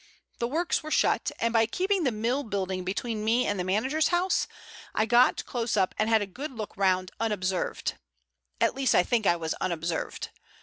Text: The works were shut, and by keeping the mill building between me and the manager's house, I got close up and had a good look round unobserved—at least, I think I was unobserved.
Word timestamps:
The 0.39 0.47
works 0.47 0.81
were 0.81 0.89
shut, 0.89 1.31
and 1.39 1.53
by 1.53 1.67
keeping 1.67 2.05
the 2.05 2.11
mill 2.11 2.41
building 2.43 2.83
between 2.83 3.23
me 3.23 3.45
and 3.45 3.59
the 3.59 3.63
manager's 3.63 4.07
house, 4.07 4.47
I 4.95 5.05
got 5.05 5.45
close 5.45 5.77
up 5.77 5.93
and 5.99 6.09
had 6.09 6.23
a 6.23 6.25
good 6.25 6.49
look 6.51 6.75
round 6.75 7.11
unobserved—at 7.19 8.73
least, 8.73 8.95
I 8.95 9.03
think 9.03 9.27
I 9.27 9.35
was 9.35 9.53
unobserved. 9.61 10.29